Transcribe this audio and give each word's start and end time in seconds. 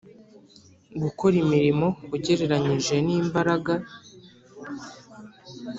gukora 1.01 1.35
imirimo 1.43 1.87
ugereranyije 2.15 2.95
n’imbaraga 3.05 3.73